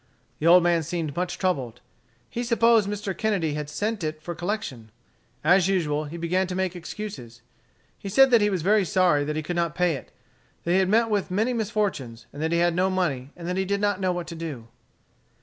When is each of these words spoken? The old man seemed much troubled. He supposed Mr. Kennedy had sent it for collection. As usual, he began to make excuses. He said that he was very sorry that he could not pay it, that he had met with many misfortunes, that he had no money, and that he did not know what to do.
The 0.39 0.47
old 0.47 0.63
man 0.63 0.81
seemed 0.81 1.15
much 1.15 1.37
troubled. 1.37 1.79
He 2.27 2.43
supposed 2.43 2.89
Mr. 2.89 3.15
Kennedy 3.15 3.53
had 3.53 3.69
sent 3.69 4.03
it 4.03 4.19
for 4.19 4.33
collection. 4.33 4.89
As 5.43 5.67
usual, 5.67 6.05
he 6.05 6.17
began 6.17 6.47
to 6.47 6.55
make 6.55 6.75
excuses. 6.75 7.43
He 7.99 8.09
said 8.09 8.31
that 8.31 8.41
he 8.41 8.49
was 8.49 8.63
very 8.63 8.83
sorry 8.83 9.23
that 9.23 9.35
he 9.35 9.43
could 9.43 9.55
not 9.55 9.75
pay 9.75 9.93
it, 9.93 10.11
that 10.63 10.71
he 10.71 10.79
had 10.79 10.89
met 10.89 11.11
with 11.11 11.29
many 11.29 11.53
misfortunes, 11.53 12.25
that 12.31 12.51
he 12.51 12.57
had 12.57 12.73
no 12.73 12.89
money, 12.89 13.29
and 13.37 13.47
that 13.47 13.57
he 13.57 13.63
did 13.65 13.79
not 13.79 14.01
know 14.01 14.11
what 14.11 14.25
to 14.29 14.35
do. 14.35 14.69